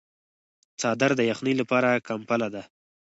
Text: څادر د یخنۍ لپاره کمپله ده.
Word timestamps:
څادر 0.79 1.11
د 1.17 1.21
یخنۍ 1.31 1.53
لپاره 1.61 1.89
کمپله 2.07 2.47
ده. 2.53 2.63